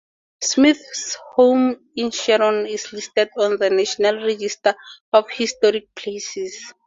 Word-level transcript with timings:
Smith's 0.41 1.15
home 1.35 1.77
in 1.95 2.09
Sharon 2.09 2.65
is 2.65 2.91
listed 2.91 3.29
on 3.37 3.57
the 3.59 3.69
National 3.69 4.15
Register 4.25 4.73
of 5.13 5.29
Historic 5.29 5.93
Places. 5.93 6.73